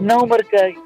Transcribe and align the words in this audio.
não 0.00 0.26
marquei 0.26 0.76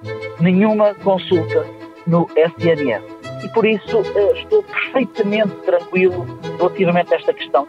nenhuma 0.41 0.95
consulta 0.95 1.67
no 2.07 2.29
SNS. 2.37 3.03
E 3.45 3.49
por 3.49 3.67
isso 3.67 3.99
uh, 3.99 4.37
estou 4.37 4.63
perfeitamente 4.63 5.55
tranquilo 5.65 6.27
relativamente 6.59 7.13
a 7.13 7.17
esta 7.17 7.35
questão. 7.35 7.67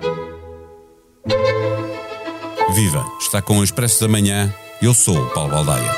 Viva! 2.74 3.05
Está 3.20 3.42
com 3.42 3.60
o 3.60 3.63
Expresso 3.63 4.02
da 4.02 4.08
Manhã. 4.08 4.54
Eu 4.81 4.94
sou 4.94 5.18
o 5.18 5.29
Paulo 5.31 5.52
Baldaia. 5.52 5.92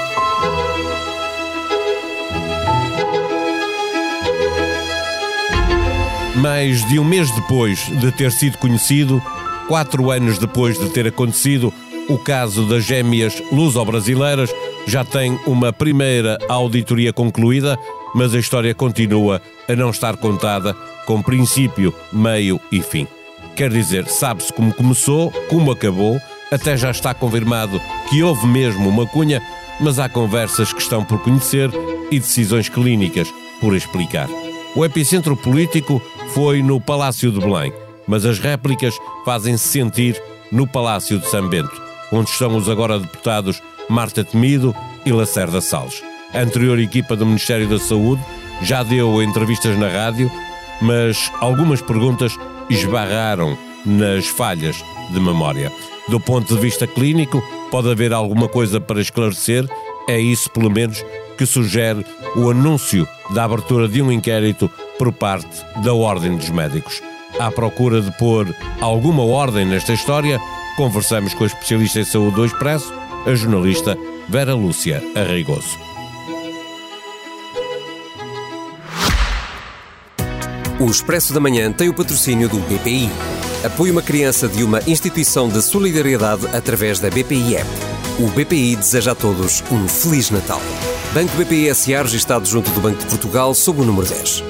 Mais 6.35 6.85
de 6.87 6.99
um 6.99 7.03
mês 7.03 7.31
depois 7.31 7.79
de 7.99 8.11
ter 8.11 8.31
sido 8.31 8.57
conhecido, 8.57 9.21
quatro 9.67 10.11
anos 10.11 10.37
depois 10.37 10.77
de 10.77 10.89
ter 10.89 11.07
acontecido, 11.07 11.73
o 12.07 12.17
caso 12.17 12.67
das 12.67 12.83
gêmeas 12.83 13.41
luso-brasileiras 13.51 14.53
já 14.85 15.03
tem 15.03 15.39
uma 15.45 15.73
primeira 15.73 16.37
auditoria 16.47 17.11
concluída, 17.11 17.77
mas 18.13 18.33
a 18.33 18.39
história 18.39 18.73
continua 18.73 19.41
a 19.67 19.75
não 19.75 19.89
estar 19.89 20.15
contada 20.17 20.75
com 21.05 21.21
princípio, 21.21 21.93
meio 22.13 22.59
e 22.71 22.81
fim. 22.81 23.07
Quer 23.55 23.69
dizer, 23.71 24.07
sabe-se 24.07 24.53
como 24.53 24.73
começou, 24.73 25.31
como 25.49 25.71
acabou, 25.71 26.19
até 26.51 26.77
já 26.77 26.91
está 26.91 27.13
confirmado 27.13 27.81
que 28.09 28.21
houve 28.21 28.45
mesmo 28.45 28.89
uma 28.89 29.07
cunha, 29.07 29.41
mas 29.79 29.97
há 29.97 30.07
conversas 30.07 30.71
que 30.71 30.81
estão 30.81 31.03
por 31.03 31.19
conhecer 31.19 31.69
e 32.11 32.19
decisões 32.19 32.69
clínicas 32.69 33.27
por 33.59 33.75
explicar. 33.75 34.29
O 34.75 34.85
epicentro 34.85 35.35
político 35.35 36.01
foi 36.33 36.61
no 36.61 36.79
Palácio 36.79 37.31
de 37.31 37.39
Belém, 37.39 37.73
mas 38.07 38.25
as 38.25 38.39
réplicas 38.39 38.95
fazem-se 39.23 39.67
sentir 39.67 40.21
no 40.51 40.67
Palácio 40.67 41.17
de 41.17 41.27
São 41.27 41.47
Bento, 41.47 41.81
onde 42.15 42.29
estão 42.29 42.55
os 42.55 42.69
agora 42.69 42.99
deputados 42.99 43.61
Marta 43.89 44.23
Temido 44.23 44.75
e 45.05 45.11
Lacerda 45.11 45.61
Salles. 45.61 46.01
A 46.33 46.39
anterior 46.39 46.79
equipa 46.79 47.15
do 47.15 47.25
Ministério 47.25 47.67
da 47.67 47.77
Saúde 47.77 48.21
já 48.61 48.83
deu 48.83 49.21
entrevistas 49.21 49.77
na 49.77 49.89
rádio, 49.89 50.31
mas 50.81 51.31
algumas 51.39 51.81
perguntas 51.81 52.37
esbarraram 52.69 53.57
nas 53.85 54.27
falhas 54.27 54.83
de 55.11 55.19
memória. 55.19 55.71
Do 56.07 56.19
ponto 56.19 56.53
de 56.53 56.59
vista 56.59 56.87
clínico, 56.87 57.41
pode 57.69 57.89
haver 57.91 58.13
alguma 58.13 58.47
coisa 58.47 58.79
para 58.79 59.01
esclarecer, 59.01 59.67
é 60.07 60.19
isso, 60.19 60.49
pelo 60.51 60.69
menos, 60.69 61.03
que 61.37 61.45
sugere 61.45 62.05
o 62.35 62.49
anúncio 62.49 63.07
da 63.33 63.43
abertura 63.43 63.87
de 63.87 64.01
um 64.01 64.11
inquérito 64.11 64.69
por 64.97 65.11
parte 65.11 65.63
da 65.83 65.93
Ordem 65.93 66.35
dos 66.37 66.49
Médicos. 66.49 67.01
À 67.39 67.51
procura 67.51 68.01
de 68.01 68.11
pôr 68.17 68.55
alguma 68.79 69.23
ordem 69.23 69.65
nesta 69.65 69.93
história, 69.93 70.39
conversamos 70.75 71.33
com 71.33 71.43
a 71.43 71.47
especialista 71.47 71.99
em 71.99 72.05
saúde 72.05 72.35
do 72.35 72.45
Expresso, 72.45 72.93
a 73.25 73.33
jornalista 73.33 73.97
Vera 74.27 74.53
Lúcia 74.53 75.01
Arreigoso. 75.15 75.77
O 80.79 80.89
Expresso 80.89 81.33
da 81.33 81.39
Manhã 81.39 81.71
tem 81.71 81.87
o 81.87 81.93
patrocínio 81.93 82.49
do 82.49 82.59
BPI. 82.59 83.09
Apoie 83.63 83.89
uma 83.89 84.01
criança 84.01 84.47
de 84.47 84.63
uma 84.63 84.81
instituição 84.85 85.47
de 85.47 85.61
solidariedade 85.61 86.45
através 86.53 86.99
da 86.99 87.09
BPI 87.09 87.55
App. 87.55 87.69
O 88.19 88.27
BPI 88.27 88.75
deseja 88.75 89.13
a 89.13 89.15
todos 89.15 89.63
um 89.71 89.87
Feliz 89.87 90.29
Natal. 90.29 90.61
Banco 91.13 91.35
BPI 91.37 91.73
SA 91.73 92.01
registado 92.01 92.45
junto 92.45 92.69
do 92.71 92.81
Banco 92.81 92.99
de 92.99 93.05
Portugal 93.05 93.53
sob 93.53 93.81
o 93.81 93.85
número 93.85 94.07
10. 94.07 94.43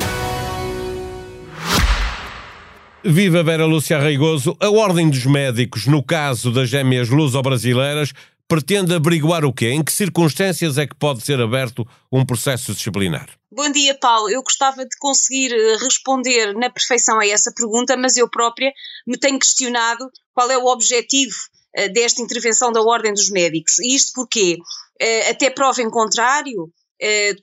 Viva 3.07 3.43
Vera 3.43 3.67
Lúcia 3.67 3.99
Reigoso. 3.99 4.57
A 4.59 4.67
Ordem 4.67 5.11
dos 5.11 5.27
Médicos, 5.27 5.85
no 5.85 6.01
caso 6.01 6.51
das 6.51 6.69
gêmeas 6.69 7.07
luso-brasileiras, 7.07 8.11
pretende 8.47 8.95
averiguar 8.95 9.45
o 9.45 9.53
quê? 9.53 9.69
Em 9.69 9.83
que 9.83 9.91
circunstâncias 9.91 10.79
é 10.79 10.87
que 10.87 10.95
pode 10.95 11.23
ser 11.23 11.39
aberto 11.39 11.87
um 12.11 12.25
processo 12.25 12.73
disciplinar? 12.73 13.29
Bom 13.51 13.71
dia, 13.71 13.93
Paulo. 13.93 14.27
Eu 14.31 14.41
gostava 14.41 14.83
de 14.83 14.97
conseguir 14.97 15.53
eh, 15.53 15.77
responder 15.83 16.55
na 16.55 16.67
perfeição 16.67 17.19
a 17.19 17.27
essa 17.27 17.53
pergunta, 17.55 17.95
mas 17.95 18.17
eu 18.17 18.27
própria 18.27 18.73
me 19.05 19.19
tenho 19.19 19.37
questionado 19.37 20.09
qual 20.33 20.49
é 20.49 20.57
o 20.57 20.65
objetivo 20.65 21.37
uh, 21.77 21.93
desta 21.93 22.23
intervenção 22.23 22.71
da 22.71 22.81
Ordem 22.81 23.13
dos 23.13 23.29
Médicos. 23.29 23.77
E 23.77 23.95
isto 23.95 24.13
porque, 24.15 24.55
uh, 24.55 25.29
até 25.29 25.51
prova 25.51 25.79
em 25.79 25.91
contrário, 25.91 26.71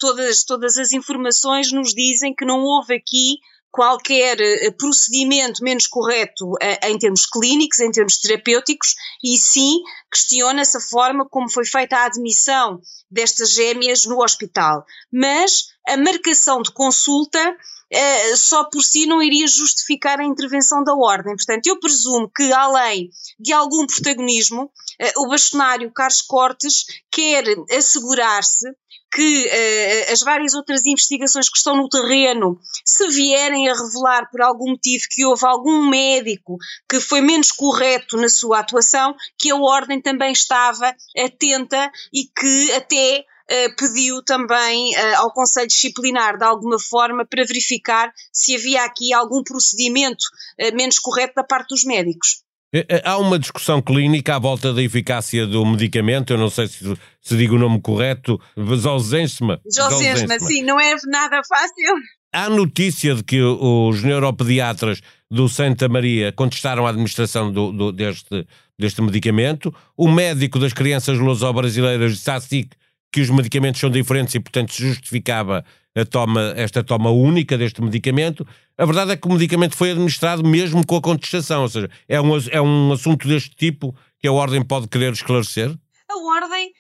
todas, 0.01 0.43
todas 0.45 0.77
as 0.77 0.93
informações 0.93 1.71
nos 1.71 1.95
dizem 1.95 2.35
que 2.35 2.45
não 2.45 2.63
houve 2.63 2.95
aqui 2.95 3.37
qualquer 3.73 4.39
eh, 4.39 4.71
procedimento 4.71 5.65
menos 5.65 5.87
correto 5.87 6.53
eh, 6.61 6.91
em 6.91 6.99
termos 6.99 7.25
clínicos, 7.25 7.81
em 7.81 7.91
termos 7.91 8.19
terapêuticos, 8.19 8.95
e 9.25 9.37
sim 9.39 9.81
questiona-se 10.13 10.77
a 10.77 10.81
forma 10.81 11.27
como 11.29 11.51
foi 11.51 11.65
feita 11.65 11.97
a 11.97 12.05
admissão 12.05 12.81
destas 13.11 13.51
gêmeas 13.51 14.05
no 14.05 14.23
hospital. 14.23 14.85
Mas 15.11 15.69
a 15.89 15.97
marcação 15.97 16.61
de 16.61 16.71
consulta 16.71 17.57
Uh, 17.93 18.37
só 18.39 18.65
por 18.65 18.83
si 18.83 19.05
não 19.05 19.23
iria 19.23 19.47
justificar 19.47 20.19
a 20.19 20.25
intervenção 20.25 20.83
da 20.83 20.95
ordem. 20.95 21.37
Portanto, 21.37 21.67
eu 21.67 21.79
presumo 21.79 22.31
que, 22.35 22.51
além 22.51 23.11
de 23.39 23.53
algum 23.53 23.87
protagonismo, 23.87 24.63
uh, 24.65 25.23
o 25.23 25.29
bastonário 25.29 25.93
Carlos 25.93 26.23
Cortes 26.23 26.87
quer 27.11 27.45
assegurar-se 27.77 28.67
que 29.13 29.47
uh, 29.47 30.13
as 30.13 30.21
várias 30.21 30.55
outras 30.55 30.87
investigações 30.87 31.51
que 31.51 31.59
estão 31.59 31.77
no 31.77 31.89
terreno, 31.89 32.59
se 32.85 33.07
vierem 33.09 33.69
a 33.69 33.75
revelar 33.75 34.31
por 34.31 34.41
algum 34.41 34.71
motivo 34.71 35.05
que 35.11 35.27
houve 35.27 35.45
algum 35.45 35.87
médico 35.91 36.57
que 36.89 36.99
foi 36.99 37.21
menos 37.21 37.53
correto 37.53 38.17
na 38.17 38.31
sua 38.31 38.61
atuação, 38.61 39.15
que 39.39 39.51
a 39.51 39.57
Ordem 39.57 40.01
também 40.01 40.33
estava 40.33 40.95
atenta 41.19 41.93
e 42.11 42.25
que 42.25 42.73
até 42.73 43.25
pediu 43.77 44.23
também 44.23 44.95
uh, 44.95 45.17
ao 45.19 45.33
Conselho 45.33 45.67
Disciplinar, 45.67 46.39
de 46.39 46.45
alguma 46.45 46.79
forma, 46.79 47.25
para 47.25 47.45
verificar 47.45 48.13
se 48.33 48.57
havia 48.57 48.85
aqui 48.85 49.13
algum 49.13 49.43
procedimento 49.43 50.25
uh, 50.61 50.75
menos 50.75 50.99
correto 50.99 51.35
da 51.37 51.45
parte 51.45 51.69
dos 51.69 51.85
médicos. 51.85 52.43
Há 53.05 53.19
uma 53.19 53.39
discussão 53.39 53.83
clínica 53.83 54.37
à 54.37 54.39
volta 54.39 54.73
da 54.73 54.83
eficácia 54.83 55.47
do 55.47 55.65
medicamento, 55.67 56.33
eu 56.33 56.39
não 56.39 56.49
sei 56.49 56.67
se, 56.67 56.99
se 57.21 57.37
digo 57.37 57.57
o 57.57 57.59
nome 57.59 57.79
correto, 57.83 58.41
Zolzensma. 58.59 59.61
Zolzensma, 59.71 60.39
sim, 60.39 60.63
não 60.63 60.81
é 60.81 60.95
nada 61.07 61.43
fácil. 61.47 61.95
Há 62.33 62.49
notícia 62.49 63.15
de 63.15 63.23
que 63.23 63.43
os 63.43 64.03
neuropediatras 64.03 65.03
do 65.31 65.51
Santa 65.51 65.87
Maria 65.87 66.33
contestaram 66.33 66.87
a 66.87 66.89
administração 66.89 67.53
do, 67.53 67.73
do, 67.73 67.93
deste, 67.93 68.47
deste 68.79 69.03
medicamento. 69.03 69.75
O 69.95 70.11
médico 70.11 70.59
das 70.59 70.73
crianças 70.73 71.19
luso-brasileiras 71.19 72.27
à 72.27 72.41
SIC 72.41 72.75
que 73.13 73.21
os 73.21 73.31
medicamentos 73.31 73.81
são 73.81 73.91
diferentes 73.91 74.35
e, 74.35 74.41
portanto, 74.41 74.73
se 74.73 74.89
justificava 74.89 75.65
toma, 76.11 76.55
esta 76.57 76.83
toma 76.83 77.11
única 77.11 77.59
deste 77.59 77.83
medicamento. 77.83 78.47
A 78.79 78.87
verdade 78.87 79.13
é 79.13 79.17
que 79.17 79.29
o 79.29 79.33
medicamento 79.33 79.77
foi 79.77 79.91
administrado 79.91 80.43
mesmo 80.43 80.87
com 80.87 80.97
a 80.97 81.03
contestação, 81.03 81.63
ou 81.63 81.69
seja, 81.69 81.91
é 82.09 82.21
um, 82.21 82.31
é 82.51 82.61
um 82.61 82.93
assunto 82.93 83.29
deste 83.29 83.55
tipo 83.55 83.95
que 84.19 84.27
a 84.27 84.33
Ordem 84.33 84.63
pode 84.63 84.89
querer 84.89 85.13
esclarecer? 85.13 85.71
A 86.09 86.17
Ordem 86.17 86.73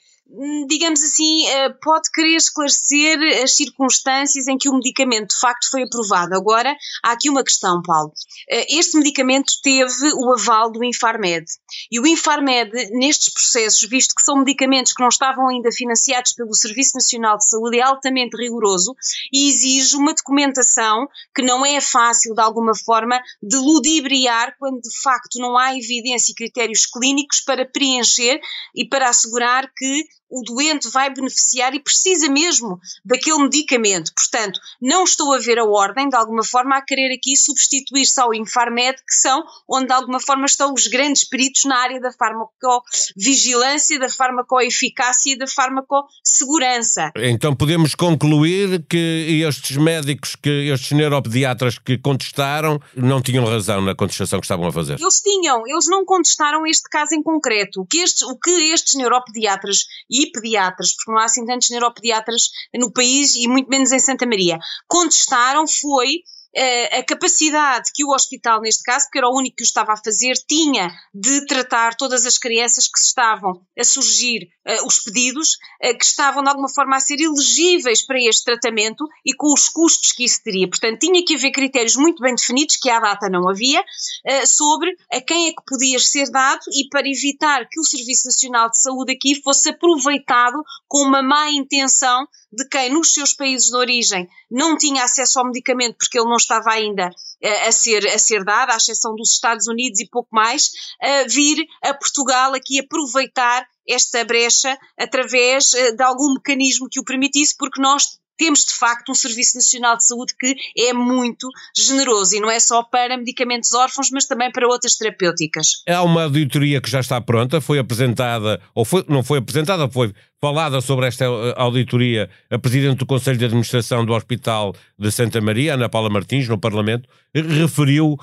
digamos 0.66 1.02
assim, 1.02 1.46
eh, 1.46 1.68
pode 1.82 2.10
querer 2.10 2.36
esclarecer 2.36 3.18
as 3.42 3.52
circunstâncias 3.52 4.48
em 4.48 4.56
que 4.56 4.68
o 4.68 4.74
medicamento 4.74 5.34
de 5.34 5.40
facto 5.40 5.70
foi 5.70 5.82
aprovado. 5.82 6.34
Agora, 6.34 6.74
há 7.04 7.12
aqui 7.12 7.28
uma 7.28 7.44
questão, 7.44 7.82
Paulo. 7.82 8.12
Eh, 8.48 8.78
este 8.78 8.96
medicamento 8.96 9.52
teve 9.62 10.12
o 10.14 10.32
aval 10.32 10.72
do 10.72 10.82
Infarmed. 10.82 11.44
E 11.90 12.00
o 12.00 12.06
Infarmed, 12.06 12.70
nestes 12.92 13.32
processos, 13.32 13.86
visto 13.88 14.14
que 14.14 14.22
são 14.22 14.38
medicamentos 14.38 14.92
que 14.92 15.02
não 15.02 15.10
estavam 15.10 15.48
ainda 15.48 15.70
financiados 15.70 16.32
pelo 16.32 16.54
Serviço 16.54 16.92
Nacional 16.94 17.36
de 17.36 17.48
Saúde, 17.48 17.78
é 17.78 17.82
altamente 17.82 18.36
rigoroso 18.36 18.94
e 19.32 19.48
exige 19.48 19.96
uma 19.96 20.14
documentação 20.14 21.06
que 21.34 21.42
não 21.42 21.64
é 21.66 21.80
fácil, 21.80 22.34
de 22.34 22.40
alguma 22.40 22.74
forma, 22.74 23.20
de 23.42 23.56
ludibriar 23.56 24.56
quando 24.58 24.80
de 24.80 25.02
facto 25.02 25.38
não 25.38 25.58
há 25.58 25.76
evidência 25.76 26.32
e 26.32 26.34
critérios 26.34 26.86
clínicos 26.86 27.40
para 27.40 27.66
preencher 27.66 28.40
e 28.74 28.88
para 28.88 29.08
assegurar 29.08 29.70
que 29.76 30.04
o 30.32 30.42
doente 30.42 30.88
vai 30.88 31.12
beneficiar 31.12 31.74
e 31.74 31.80
precisa 31.80 32.28
mesmo 32.28 32.80
daquele 33.04 33.42
medicamento. 33.42 34.10
Portanto, 34.14 34.58
não 34.80 35.04
estou 35.04 35.34
a 35.34 35.38
ver 35.38 35.58
a 35.58 35.64
ordem, 35.64 36.08
de 36.08 36.16
alguma 36.16 36.42
forma, 36.42 36.76
a 36.76 36.82
querer 36.82 37.14
aqui 37.14 37.36
substituir-se 37.36 38.18
ao 38.18 38.32
Infarmed, 38.32 38.96
que 39.06 39.14
são 39.14 39.44
onde 39.68 39.88
de 39.88 39.92
alguma 39.92 40.18
forma 40.18 40.46
estão 40.46 40.72
os 40.72 40.86
grandes 40.86 41.24
peritos 41.24 41.66
na 41.66 41.76
área 41.76 42.00
da 42.00 42.10
farmacovigilância, 42.12 43.98
da 43.98 44.08
farmacoeficácia 44.08 45.34
e 45.34 45.36
da 45.36 45.46
farmacosegurança. 45.46 47.10
Então 47.16 47.54
podemos 47.54 47.94
concluir 47.94 48.84
que 48.88 49.42
estes 49.46 49.76
médicos, 49.76 50.34
que 50.34 50.70
estes 50.70 50.92
neuropediatras 50.92 51.78
que 51.78 51.98
contestaram, 51.98 52.80
não 52.96 53.20
tinham 53.20 53.44
razão 53.44 53.82
na 53.82 53.94
contestação 53.94 54.40
que 54.40 54.46
estavam 54.46 54.66
a 54.66 54.72
fazer? 54.72 54.98
Eles 54.98 55.20
tinham, 55.20 55.66
eles 55.66 55.86
não 55.88 56.06
contestaram 56.06 56.66
este 56.66 56.88
caso 56.88 57.14
em 57.14 57.22
concreto. 57.22 57.82
O 57.82 57.86
que 57.86 57.98
estes, 57.98 58.22
o 58.22 58.38
que 58.38 58.50
estes 58.72 58.94
neuropediatras 58.94 59.86
e 60.08 60.21
pediatras, 60.30 60.94
porque 60.94 61.10
não 61.10 61.18
há 61.18 61.24
assim 61.24 61.44
tantos 61.44 61.70
neuropediatras 61.70 62.50
no 62.74 62.92
país 62.92 63.34
e 63.34 63.48
muito 63.48 63.68
menos 63.68 63.90
em 63.92 63.98
Santa 63.98 64.26
Maria, 64.26 64.58
contestaram 64.86 65.66
foi 65.66 66.22
eh, 66.54 66.98
a 66.98 67.02
capacidade 67.02 67.90
que 67.94 68.04
o 68.04 68.14
hospital, 68.14 68.60
neste 68.60 68.82
caso, 68.82 69.06
porque 69.06 69.18
era 69.18 69.28
o 69.28 69.36
único 69.36 69.56
que 69.56 69.62
o 69.62 69.64
estava 69.64 69.94
a 69.94 69.96
fazer, 69.96 70.34
tinha 70.46 70.92
de 71.14 71.46
tratar 71.46 71.94
todas 71.94 72.26
as 72.26 72.36
crianças 72.36 72.88
que 72.88 72.98
estavam 72.98 73.64
a 73.78 73.84
surgir, 73.84 74.50
os 74.84 74.98
pedidos, 75.00 75.54
uh, 75.82 75.96
que 75.96 76.04
estavam 76.04 76.42
de 76.42 76.48
alguma 76.48 76.68
forma 76.68 76.96
a 76.96 77.00
ser 77.00 77.20
elegíveis 77.20 78.02
para 78.02 78.20
este 78.20 78.44
tratamento 78.44 79.06
e 79.24 79.34
com 79.34 79.52
os 79.52 79.68
custos 79.68 80.12
que 80.12 80.24
isso 80.24 80.42
teria. 80.42 80.68
Portanto, 80.68 81.00
tinha 81.00 81.24
que 81.24 81.34
haver 81.34 81.50
critérios 81.50 81.96
muito 81.96 82.22
bem 82.22 82.34
definidos, 82.34 82.76
que 82.76 82.90
à 82.90 83.00
data 83.00 83.28
não 83.28 83.48
havia, 83.48 83.80
uh, 83.80 84.46
sobre 84.46 84.96
a 85.10 85.20
quem 85.20 85.48
é 85.48 85.50
que 85.50 85.62
podia 85.66 85.98
ser 85.98 86.30
dado 86.30 86.62
e 86.72 86.88
para 86.88 87.08
evitar 87.08 87.68
que 87.68 87.80
o 87.80 87.84
Serviço 87.84 88.26
Nacional 88.26 88.70
de 88.70 88.78
Saúde 88.78 89.12
aqui 89.12 89.40
fosse 89.42 89.70
aproveitado 89.70 90.62
com 90.88 91.02
uma 91.02 91.22
má 91.22 91.50
intenção 91.50 92.26
de 92.52 92.68
quem 92.68 92.90
nos 92.90 93.12
seus 93.12 93.32
países 93.32 93.70
de 93.70 93.76
origem 93.76 94.28
não 94.50 94.76
tinha 94.76 95.04
acesso 95.04 95.38
ao 95.38 95.46
medicamento 95.46 95.96
porque 95.96 96.18
ele 96.18 96.28
não 96.28 96.36
estava 96.36 96.70
ainda 96.70 97.10
a, 97.42 97.72
ser, 97.72 98.06
a 98.06 98.18
ser 98.18 98.44
dado, 98.44 98.70
à 98.70 98.76
exceção 98.76 99.14
dos 99.14 99.32
Estados 99.32 99.66
Unidos 99.66 100.00
e 100.00 100.08
pouco 100.08 100.28
mais, 100.32 100.66
uh, 100.66 101.28
vir 101.28 101.64
a 101.82 101.94
Portugal 101.94 102.54
aqui 102.54 102.80
aproveitar 102.80 103.66
esta 103.88 104.24
brecha 104.24 104.78
através 104.98 105.72
uh, 105.74 105.96
de 105.96 106.02
algum 106.02 106.34
mecanismo 106.34 106.88
que 106.90 107.00
o 107.00 107.04
permitisse, 107.04 107.56
porque 107.58 107.80
nós 107.80 108.22
temos 108.38 108.64
de 108.64 108.72
facto 108.72 109.12
um 109.12 109.14
Serviço 109.14 109.56
Nacional 109.56 109.96
de 109.96 110.04
Saúde 110.04 110.34
que 110.38 110.56
é 110.76 110.92
muito 110.92 111.48
generoso 111.76 112.34
e 112.34 112.40
não 112.40 112.50
é 112.50 112.58
só 112.58 112.82
para 112.82 113.16
medicamentos 113.16 113.72
órfãos, 113.72 114.10
mas 114.10 114.26
também 114.26 114.50
para 114.50 114.66
outras 114.66 114.96
terapêuticas. 114.96 115.82
Há 115.88 116.02
uma 116.02 116.24
auditoria 116.24 116.80
que 116.80 116.90
já 116.90 117.00
está 117.00 117.20
pronta, 117.20 117.60
foi 117.60 117.78
apresentada, 117.78 118.60
ou 118.74 118.84
foi, 118.84 119.04
não 119.08 119.22
foi 119.22 119.38
apresentada, 119.38 119.88
foi 119.88 120.12
falada 120.42 120.80
sobre 120.80 121.06
esta 121.06 121.24
eh, 121.24 121.54
auditoria 121.56 122.28
a 122.50 122.58
Presidente 122.58 122.98
do 122.98 123.06
Conselho 123.06 123.38
de 123.38 123.44
Administração 123.44 124.04
do 124.04 124.12
Hospital 124.12 124.74
de 124.98 125.08
Santa 125.12 125.40
Maria, 125.40 125.74
Ana 125.74 125.88
Paula 125.88 126.10
Martins, 126.10 126.48
no 126.48 126.58
Parlamento, 126.58 127.08
referiu 127.32 128.14
uh, 128.14 128.18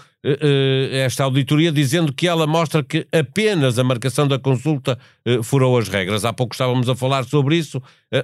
esta 0.91 1.23
auditoria 1.23 1.71
dizendo 1.71 2.11
que 2.11 2.27
ela 2.27 2.45
mostra 2.45 2.83
que 2.83 3.07
apenas 3.13 3.79
a 3.79 3.85
marcação 3.85 4.27
da 4.27 4.37
consulta 4.37 4.99
uh, 5.25 5.41
furou 5.41 5.77
as 5.77 5.87
regras. 5.87 6.25
Há 6.25 6.33
pouco 6.33 6.53
estávamos 6.53 6.89
a 6.89 6.95
falar 6.95 7.23
sobre 7.23 7.55
isso. 7.55 7.81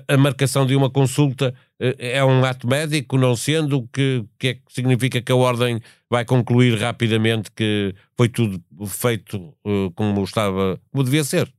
a 0.10 0.18
marcação 0.18 0.66
de 0.66 0.76
uma 0.76 0.90
consulta 0.90 1.54
é 1.80 2.24
um 2.24 2.44
ato 2.44 2.68
médico, 2.68 3.18
não 3.18 3.36
sendo, 3.36 3.88
que, 3.94 4.26
que 4.38 4.48
é 4.50 4.54
que 4.56 4.62
significa 4.70 5.22
que 5.22 5.32
a 5.32 5.36
Ordem 5.36 5.80
vai 6.10 6.26
concluir 6.26 6.78
rapidamente 6.78 7.50
que 7.56 7.96
foi 8.18 8.28
tudo 8.28 8.62
feito 8.88 9.54
como 9.96 10.24
estava, 10.24 10.80
como 10.92 11.04
devia 11.04 11.24
ser? 11.24 11.55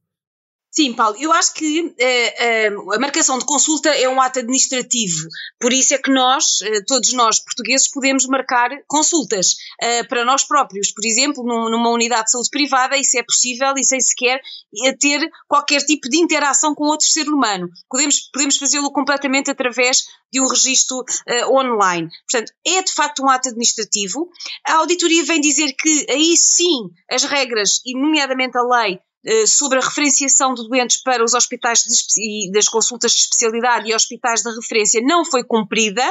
Sim, 0.70 0.92
Paulo, 0.92 1.16
eu 1.18 1.32
acho 1.32 1.54
que 1.54 1.80
uh, 1.80 2.74
uh, 2.76 2.92
a 2.92 2.98
marcação 2.98 3.38
de 3.38 3.46
consulta 3.46 3.88
é 3.88 4.06
um 4.08 4.20
ato 4.20 4.40
administrativo, 4.40 5.26
por 5.58 5.72
isso 5.72 5.94
é 5.94 5.98
que 5.98 6.10
nós, 6.10 6.60
uh, 6.60 6.84
todos 6.86 7.14
nós 7.14 7.38
portugueses, 7.40 7.90
podemos 7.90 8.26
marcar 8.26 8.68
consultas 8.86 9.56
para 10.08 10.24
nós 10.24 10.44
próprios. 10.44 10.92
Por 10.92 11.04
exemplo, 11.04 11.44
num, 11.44 11.70
numa 11.70 11.90
unidade 11.90 12.24
de 12.24 12.32
saúde 12.32 12.50
privada, 12.50 12.96
isso 12.96 13.18
é 13.18 13.22
possível 13.22 13.72
e 13.76 13.84
sem 13.84 14.00
sequer 14.00 14.40
ter 14.98 15.20
qualquer 15.48 15.80
tipo 15.80 16.08
de 16.08 16.18
interação 16.18 16.74
com 16.74 16.84
outro 16.84 17.06
ser 17.06 17.28
humano. 17.28 17.68
Podemos, 17.88 18.28
podemos 18.32 18.56
fazê-lo 18.56 18.90
completamente 18.92 19.50
através 19.50 20.04
de 20.32 20.40
um 20.40 20.48
registro 20.48 21.04
online. 21.50 22.08
Portanto, 22.30 22.52
é 22.66 22.82
de 22.82 22.92
facto 22.92 23.22
um 23.22 23.30
ato 23.30 23.48
administrativo. 23.48 24.28
A 24.66 24.74
auditoria 24.74 25.24
vem 25.24 25.40
dizer 25.40 25.72
que 25.72 26.06
aí 26.10 26.36
sim 26.36 26.90
as 27.10 27.24
regras, 27.24 27.80
e 27.84 27.94
nomeadamente 27.98 28.56
a 28.58 28.62
lei, 28.62 28.94
eh, 28.94 29.00
sobre 29.46 29.78
a 29.78 29.81
referenciação 29.81 30.55
de 30.55 30.69
doentes 30.69 30.99
para 30.99 31.25
os 31.25 31.34
hospitais 31.34 31.82
de, 31.82 32.50
das 32.52 32.69
consultas 32.69 33.12
de 33.12 33.20
especialidade 33.20 33.90
e 33.90 33.94
hospitais 33.94 34.43
de 34.43 34.55
referência 34.55 35.00
não 35.02 35.25
foi 35.25 35.43
cumprida 35.44 36.05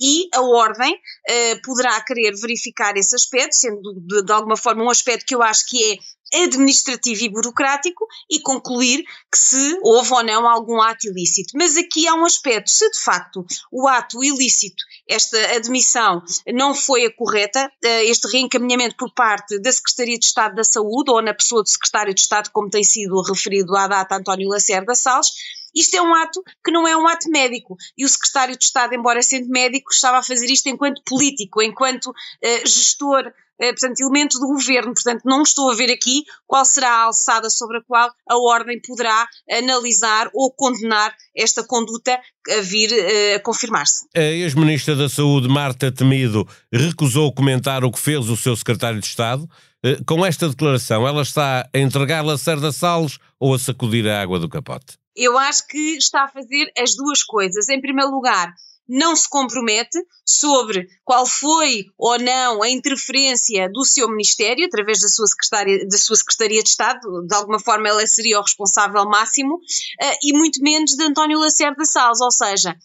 e 0.00 0.28
a 0.34 0.40
Ordem 0.40 0.94
uh, 0.94 1.62
poderá 1.62 2.00
querer 2.02 2.32
verificar 2.40 2.96
esse 2.96 3.14
aspecto, 3.14 3.54
sendo 3.54 3.94
de, 4.00 4.24
de 4.24 4.32
alguma 4.32 4.56
forma 4.56 4.84
um 4.84 4.90
aspecto 4.90 5.26
que 5.26 5.34
eu 5.34 5.42
acho 5.42 5.66
que 5.66 5.92
é 5.92 5.96
administrativo 6.34 7.24
e 7.24 7.28
burocrático 7.28 8.06
e 8.30 8.40
concluir 8.40 9.04
que 9.30 9.38
se 9.38 9.78
houve 9.82 10.12
ou 10.12 10.22
não 10.22 10.48
algum 10.48 10.80
ato 10.80 11.06
ilícito. 11.06 11.52
Mas 11.56 11.76
aqui 11.76 12.06
há 12.06 12.14
um 12.14 12.24
aspecto, 12.24 12.70
se 12.70 12.90
de 12.90 13.00
facto 13.00 13.44
o 13.70 13.86
ato 13.86 14.22
ilícito, 14.22 14.82
esta 15.08 15.38
admissão 15.56 16.22
não 16.52 16.74
foi 16.74 17.06
a 17.06 17.14
correta, 17.14 17.70
eh, 17.84 18.04
este 18.06 18.28
reencaminhamento 18.28 18.96
por 18.96 19.12
parte 19.12 19.58
da 19.58 19.70
Secretaria 19.70 20.18
de 20.18 20.24
Estado 20.24 20.54
da 20.54 20.64
Saúde 20.64 21.10
ou 21.10 21.20
na 21.20 21.34
pessoa 21.34 21.62
do 21.62 21.68
Secretário 21.68 22.14
de 22.14 22.20
Estado, 22.20 22.50
como 22.50 22.70
tem 22.70 22.84
sido 22.84 23.20
referido 23.22 23.76
à 23.76 23.86
data 23.86 24.16
António 24.16 24.48
Lacerda 24.48 24.94
Salles, 24.94 25.32
isto 25.74 25.96
é 25.96 26.02
um 26.02 26.14
ato 26.14 26.42
que 26.64 26.70
não 26.70 26.86
é 26.86 26.96
um 26.96 27.06
ato 27.06 27.30
médico. 27.30 27.76
E 27.96 28.04
o 28.04 28.08
secretário 28.08 28.56
de 28.56 28.64
Estado, 28.64 28.94
embora 28.94 29.22
sendo 29.22 29.48
médico, 29.48 29.92
estava 29.92 30.18
a 30.18 30.22
fazer 30.22 30.46
isto 30.46 30.68
enquanto 30.68 31.02
político, 31.04 31.62
enquanto 31.62 32.10
uh, 32.10 32.66
gestor 32.66 33.32
eh, 33.62 33.72
portanto, 33.72 34.00
elementos 34.00 34.40
do 34.40 34.46
governo. 34.48 34.92
Portanto, 34.92 35.22
não 35.24 35.42
estou 35.42 35.70
a 35.70 35.74
ver 35.74 35.90
aqui 35.90 36.24
qual 36.48 36.64
será 36.64 36.90
a 36.90 37.02
alçada 37.04 37.48
sobre 37.48 37.78
a 37.78 37.82
qual 37.82 38.10
a 38.28 38.36
Ordem 38.36 38.80
poderá 38.80 39.28
analisar 39.48 40.28
ou 40.34 40.50
condenar 40.50 41.14
esta 41.36 41.62
conduta 41.62 42.18
a 42.50 42.60
vir 42.60 42.90
uh, 42.90 43.36
a 43.36 43.40
confirmar-se. 43.40 44.06
A 44.16 44.20
ex-ministra 44.20 44.96
da 44.96 45.08
Saúde, 45.08 45.48
Marta 45.48 45.92
Temido, 45.92 46.46
recusou 46.72 47.32
comentar 47.32 47.84
o 47.84 47.92
que 47.92 48.00
fez 48.00 48.28
o 48.28 48.36
seu 48.36 48.56
secretário 48.56 48.98
de 48.98 49.06
Estado. 49.06 49.48
Uh, 49.84 50.04
com 50.04 50.26
esta 50.26 50.48
declaração, 50.48 51.06
ela 51.06 51.22
está 51.22 51.68
a 51.72 51.78
entregar 51.78 52.24
Lacerda 52.24 52.72
Salles 52.72 53.18
ou 53.38 53.54
a 53.54 53.58
sacudir 53.60 54.08
a 54.08 54.20
água 54.20 54.40
do 54.40 54.48
capote? 54.48 55.01
Eu 55.14 55.38
acho 55.38 55.66
que 55.66 55.96
está 55.96 56.24
a 56.24 56.28
fazer 56.28 56.72
as 56.76 56.94
duas 56.94 57.22
coisas. 57.22 57.68
Em 57.68 57.80
primeiro 57.80 58.10
lugar, 58.10 58.52
não 58.88 59.14
se 59.14 59.28
compromete 59.28 59.98
sobre 60.26 60.88
qual 61.04 61.24
foi 61.24 61.86
ou 61.96 62.18
não 62.18 62.62
a 62.62 62.68
interferência 62.68 63.70
do 63.70 63.84
seu 63.84 64.08
Ministério, 64.08 64.66
através 64.66 65.00
da 65.00 65.08
sua, 65.08 65.26
secretária, 65.26 65.86
da 65.86 65.96
sua 65.96 66.16
Secretaria 66.16 66.62
de 66.62 66.68
Estado, 66.68 67.26
de 67.26 67.34
alguma 67.34 67.58
forma 67.58 67.88
ela 67.88 68.06
seria 68.06 68.38
o 68.38 68.42
responsável 68.42 69.04
máximo, 69.06 69.54
uh, 69.54 70.16
e 70.22 70.32
muito 70.32 70.60
menos 70.62 70.94
de 70.94 71.04
António 71.04 71.38
Lacerda 71.38 71.84
Salles, 71.84 72.20
ou 72.20 72.30
seja, 72.30 72.76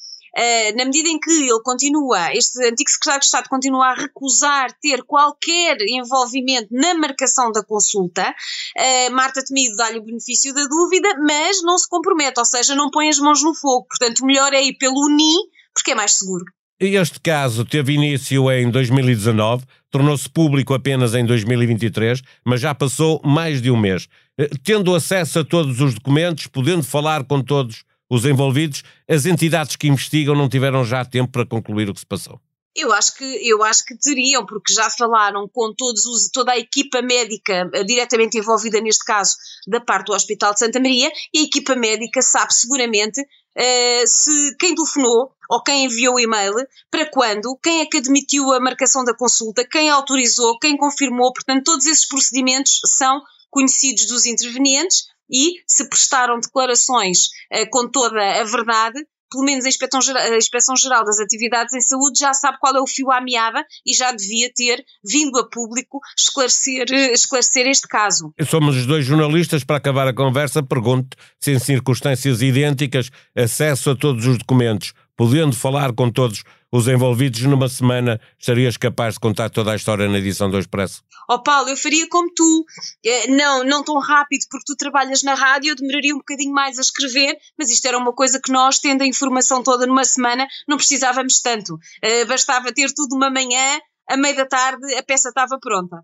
na 0.75 0.85
medida 0.85 1.09
em 1.09 1.19
que 1.19 1.31
ele 1.31 1.61
continua, 1.63 2.33
este 2.33 2.63
antigo 2.63 2.89
secretário 2.89 3.19
de 3.21 3.25
Estado 3.25 3.49
continua 3.49 3.87
a 3.87 3.93
recusar 3.95 4.71
ter 4.81 5.03
qualquer 5.03 5.77
envolvimento 5.81 6.67
na 6.71 6.93
marcação 6.93 7.51
da 7.51 7.63
consulta, 7.63 8.29
uh, 8.29 9.11
Marta 9.13 9.43
Temido 9.43 9.75
dá-lhe 9.75 9.99
o 9.99 10.03
benefício 10.03 10.53
da 10.53 10.65
dúvida, 10.65 11.09
mas 11.19 11.61
não 11.63 11.77
se 11.77 11.89
compromete, 11.89 12.39
ou 12.39 12.45
seja, 12.45 12.75
não 12.75 12.91
põe 12.91 13.09
as 13.09 13.19
mãos 13.19 13.41
no 13.43 13.53
fogo. 13.53 13.87
Portanto, 13.87 14.25
melhor 14.25 14.53
é 14.53 14.63
ir 14.63 14.73
pelo 14.77 15.09
NI 15.09 15.35
porque 15.73 15.91
é 15.91 15.95
mais 15.95 16.13
seguro. 16.13 16.45
Este 16.79 17.19
caso 17.19 17.65
teve 17.65 17.93
início 17.93 18.51
em 18.51 18.69
2019, 18.69 19.65
tornou-se 19.89 20.29
público 20.29 20.73
apenas 20.73 21.15
em 21.15 21.25
2023, 21.25 22.21
mas 22.45 22.61
já 22.61 22.73
passou 22.75 23.19
mais 23.23 23.61
de 23.61 23.71
um 23.71 23.77
mês. 23.77 24.07
Eh, 24.37 24.49
tendo 24.63 24.93
acesso 24.93 25.39
a 25.39 25.43
todos 25.43 25.81
os 25.81 25.95
documentos, 25.95 26.45
podendo 26.45 26.83
falar 26.83 27.23
com 27.23 27.41
todos 27.41 27.83
os 28.09 28.25
envolvidos, 28.25 28.83
as 29.09 29.25
entidades 29.25 29.75
que 29.75 29.87
investigam 29.87 30.35
não 30.35 30.49
tiveram 30.49 30.83
já 30.83 31.03
tempo 31.03 31.31
para 31.31 31.45
concluir 31.45 31.89
o 31.89 31.93
que 31.93 31.99
se 31.99 32.05
passou. 32.05 32.39
Eu 32.75 32.93
acho 32.93 33.15
que 33.15 33.23
eu 33.23 33.63
acho 33.63 33.83
que 33.85 33.97
teriam, 33.97 34.45
porque 34.45 34.71
já 34.71 34.87
falaram 34.91 35.49
com 35.51 35.73
todos 35.73 36.05
os, 36.05 36.29
toda 36.29 36.51
a 36.51 36.59
equipa 36.59 37.01
médica 37.01 37.67
uh, 37.73 37.83
diretamente 37.83 38.37
envolvida 38.37 38.79
neste 38.79 39.03
caso 39.03 39.35
da 39.67 39.81
parte 39.81 40.05
do 40.05 40.13
Hospital 40.13 40.53
de 40.53 40.59
Santa 40.59 40.79
Maria 40.79 41.11
e 41.33 41.39
a 41.39 41.43
equipa 41.43 41.75
médica 41.75 42.21
sabe 42.21 42.53
seguramente 42.53 43.19
uh, 43.19 44.05
se 44.05 44.55
quem 44.59 44.75
telefonou 44.75 45.31
ou 45.49 45.63
quem 45.63 45.85
enviou 45.85 46.15
o 46.15 46.19
e-mail, 46.19 46.53
para 46.91 47.09
quando, 47.09 47.57
quem 47.63 47.81
é 47.81 47.85
que 47.87 47.97
admitiu 47.97 48.51
a 48.51 48.59
marcação 48.59 49.03
da 49.03 49.15
consulta, 49.15 49.67
quem 49.67 49.89
autorizou, 49.89 50.59
quem 50.59 50.77
confirmou, 50.77 51.33
portanto 51.33 51.63
todos 51.63 51.85
esses 51.87 52.07
procedimentos 52.07 52.79
são 52.85 53.23
conhecidos 53.49 54.05
dos 54.05 54.27
intervenientes 54.27 55.07
e 55.29 55.61
se 55.67 55.87
prestaram 55.89 56.39
declarações 56.39 57.27
uh, 57.53 57.69
com 57.69 57.87
toda 57.89 58.41
a 58.41 58.43
verdade, 58.43 59.05
pelo 59.29 59.43
menos 59.43 59.65
a 59.65 59.69
Inspeção, 59.69 59.99
a 60.15 60.37
Inspeção 60.37 60.75
Geral 60.75 61.03
das 61.03 61.19
Atividades 61.19 61.73
em 61.73 61.81
Saúde 61.81 62.19
já 62.19 62.33
sabe 62.33 62.57
qual 62.59 62.75
é 62.75 62.81
o 62.81 62.87
fio 62.87 63.11
à 63.11 63.21
meada 63.21 63.65
e 63.85 63.93
já 63.93 64.11
devia 64.11 64.51
ter 64.53 64.83
vindo 65.03 65.37
a 65.37 65.49
público 65.49 65.99
esclarecer, 66.17 66.85
esclarecer 67.11 67.67
este 67.67 67.87
caso. 67.87 68.33
Somos 68.49 68.75
os 68.77 68.85
dois 68.85 69.05
jornalistas, 69.05 69.63
para 69.63 69.77
acabar 69.77 70.07
a 70.07 70.13
conversa, 70.13 70.63
pergunto 70.63 71.17
se 71.39 71.51
em 71.51 71.59
circunstâncias 71.59 72.41
idênticas, 72.41 73.09
acesso 73.35 73.91
a 73.91 73.95
todos 73.95 74.25
os 74.25 74.37
documentos, 74.37 74.93
podendo 75.17 75.55
falar 75.55 75.91
com 75.93 76.11
todos 76.11 76.43
os 76.71 76.87
envolvidos 76.87 77.41
numa 77.41 77.67
semana, 77.67 78.21
estarias 78.37 78.77
capaz 78.77 79.15
de 79.15 79.19
contar 79.19 79.49
toda 79.49 79.71
a 79.71 79.75
história 79.75 80.07
na 80.07 80.19
edição 80.19 80.49
do 80.49 80.59
Expresso? 80.59 81.03
Oh 81.29 81.41
Paulo, 81.41 81.69
eu 81.69 81.75
faria 81.75 82.07
como 82.07 82.31
tu. 82.33 82.65
Eh, 83.03 83.27
não, 83.27 83.63
não 83.63 83.83
tão 83.83 83.99
rápido, 83.99 84.45
porque 84.49 84.65
tu 84.65 84.75
trabalhas 84.77 85.23
na 85.23 85.33
rádio, 85.33 85.71
eu 85.71 85.75
demoraria 85.75 86.13
um 86.13 86.19
bocadinho 86.19 86.53
mais 86.53 86.77
a 86.77 86.81
escrever, 86.81 87.35
mas 87.57 87.69
isto 87.69 87.85
era 87.85 87.97
uma 87.97 88.13
coisa 88.13 88.39
que 88.39 88.51
nós, 88.51 88.79
tendo 88.79 89.01
a 89.01 89.07
informação 89.07 89.63
toda 89.63 89.85
numa 89.87 90.05
semana, 90.05 90.47
não 90.67 90.77
precisávamos 90.77 91.41
tanto. 91.41 91.77
Eh, 92.01 92.23
bastava 92.25 92.71
ter 92.71 92.93
tudo 92.93 93.15
uma 93.15 93.29
manhã, 93.29 93.79
a 94.07 94.15
meio 94.15 94.35
da 94.35 94.45
tarde, 94.45 94.93
a 94.95 95.03
peça 95.03 95.29
estava 95.29 95.57
pronta. 95.59 95.97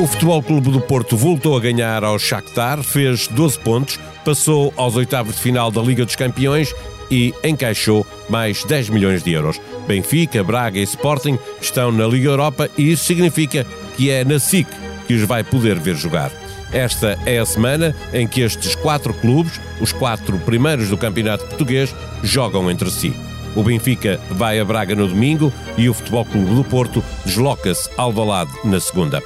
O 0.00 0.06
Futebol 0.06 0.42
Clube 0.42 0.70
do 0.70 0.80
Porto 0.80 1.14
voltou 1.14 1.54
a 1.54 1.60
ganhar 1.60 2.02
ao 2.02 2.18
Shakhtar, 2.18 2.82
fez 2.82 3.28
12 3.28 3.58
pontos, 3.58 4.00
passou 4.24 4.72
aos 4.74 4.96
oitavos 4.96 5.36
de 5.36 5.42
final 5.42 5.70
da 5.70 5.82
Liga 5.82 6.06
dos 6.06 6.16
Campeões 6.16 6.74
e 7.10 7.34
encaixou 7.44 8.06
mais 8.26 8.64
10 8.64 8.88
milhões 8.88 9.22
de 9.22 9.32
euros. 9.32 9.60
Benfica, 9.86 10.42
Braga 10.42 10.78
e 10.78 10.84
Sporting 10.84 11.38
estão 11.60 11.92
na 11.92 12.06
Liga 12.06 12.30
Europa 12.30 12.70
e 12.78 12.92
isso 12.92 13.04
significa 13.04 13.66
que 13.94 14.08
é 14.08 14.24
na 14.24 14.38
SIC 14.38 14.66
que 15.06 15.12
os 15.12 15.22
vai 15.24 15.44
poder 15.44 15.78
ver 15.78 15.96
jogar. 15.96 16.32
Esta 16.72 17.18
é 17.26 17.38
a 17.38 17.44
semana 17.44 17.94
em 18.14 18.26
que 18.26 18.40
estes 18.40 18.74
quatro 18.74 19.12
clubes, 19.12 19.60
os 19.82 19.92
quatro 19.92 20.38
primeiros 20.38 20.88
do 20.88 20.96
Campeonato 20.96 21.44
Português, 21.44 21.94
jogam 22.22 22.70
entre 22.70 22.90
si. 22.90 23.12
O 23.54 23.62
Benfica 23.62 24.18
vai 24.30 24.60
a 24.60 24.64
Braga 24.64 24.94
no 24.94 25.06
domingo 25.06 25.52
e 25.76 25.90
o 25.90 25.94
Futebol 25.94 26.24
Clube 26.24 26.54
do 26.54 26.64
Porto 26.64 27.04
desloca-se 27.26 27.90
ao 27.98 28.10
Valade 28.10 28.52
na 28.64 28.80
segunda. 28.80 29.22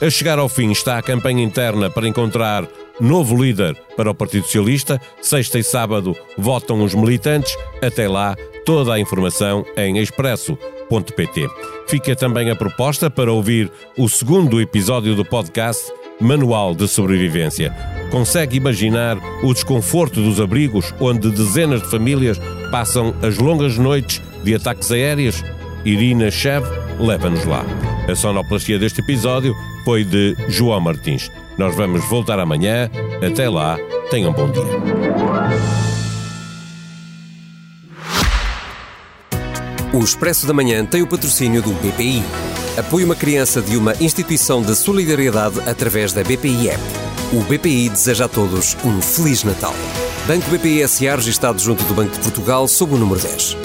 A 0.00 0.10
chegar 0.10 0.38
ao 0.38 0.48
fim 0.48 0.70
está 0.70 0.98
a 0.98 1.02
campanha 1.02 1.42
interna 1.42 1.88
para 1.88 2.06
encontrar 2.06 2.68
novo 3.00 3.42
líder 3.42 3.74
para 3.96 4.10
o 4.10 4.14
Partido 4.14 4.44
Socialista. 4.44 5.00
Sexta 5.22 5.58
e 5.58 5.64
sábado 5.64 6.14
votam 6.36 6.82
os 6.84 6.94
militantes. 6.94 7.56
Até 7.80 8.06
lá, 8.06 8.36
toda 8.66 8.92
a 8.92 9.00
informação 9.00 9.64
em 9.74 9.98
expresso.pt. 9.98 11.48
Fica 11.88 12.14
também 12.14 12.50
a 12.50 12.56
proposta 12.56 13.08
para 13.08 13.32
ouvir 13.32 13.72
o 13.96 14.06
segundo 14.06 14.60
episódio 14.60 15.14
do 15.14 15.24
podcast 15.24 15.90
Manual 16.20 16.74
de 16.74 16.86
Sobrevivência. 16.86 17.74
Consegue 18.10 18.58
imaginar 18.58 19.16
o 19.42 19.54
desconforto 19.54 20.20
dos 20.20 20.40
abrigos 20.40 20.92
onde 21.00 21.30
dezenas 21.30 21.82
de 21.82 21.90
famílias 21.90 22.38
passam 22.70 23.14
as 23.22 23.38
longas 23.38 23.78
noites 23.78 24.20
de 24.44 24.54
ataques 24.54 24.92
aéreos? 24.92 25.42
Irina 25.86 26.30
Chev 26.30 26.66
leva-nos 26.98 27.44
lá. 27.46 27.64
A 28.08 28.14
sonoplastia 28.14 28.78
deste 28.78 29.00
episódio 29.00 29.56
foi 29.84 30.04
de 30.04 30.36
João 30.48 30.80
Martins. 30.80 31.28
Nós 31.58 31.74
vamos 31.74 32.04
voltar 32.08 32.38
amanhã. 32.38 32.88
Até 33.20 33.48
lá, 33.48 33.76
tenham 34.10 34.32
bom 34.32 34.48
dia. 34.48 34.62
O 39.92 39.98
Expresso 39.98 40.46
da 40.46 40.52
Manhã 40.52 40.84
tem 40.84 41.02
o 41.02 41.06
patrocínio 41.06 41.62
do 41.62 41.72
BPI. 41.72 42.22
Apoie 42.78 43.02
uma 43.02 43.16
criança 43.16 43.60
de 43.60 43.76
uma 43.76 43.94
instituição 43.98 44.62
de 44.62 44.76
solidariedade 44.76 45.58
através 45.68 46.12
da 46.12 46.22
BPI 46.22 46.68
App. 46.68 46.82
O 47.32 47.40
BPI 47.42 47.88
deseja 47.88 48.26
a 48.26 48.28
todos 48.28 48.76
um 48.84 49.00
Feliz 49.02 49.42
Natal. 49.42 49.74
Banco 50.28 50.48
BPI 50.50 50.86
SA 50.86 51.16
registado 51.16 51.58
junto 51.58 51.82
do 51.84 51.94
Banco 51.94 52.12
de 52.12 52.20
Portugal 52.20 52.68
sob 52.68 52.94
o 52.94 52.98
número 52.98 53.20
10. 53.20 53.56